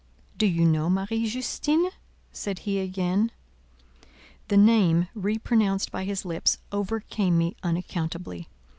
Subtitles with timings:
[0.35, 1.91] "Do you know Marie Justine?"
[2.31, 3.29] said he again.
[4.47, 8.47] The name re pronounced by his lips overcame me unaccountably.